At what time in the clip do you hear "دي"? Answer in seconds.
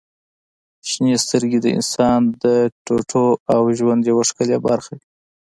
4.99-5.07